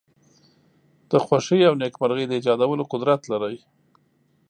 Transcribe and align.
د 1.11 1.13
خوښۍ 1.25 1.61
او 1.69 1.73
نېکمرغی 1.81 2.25
د 2.27 2.31
ایجادولو 2.37 2.83
قدرت 2.93 3.21
لری. 3.31 3.57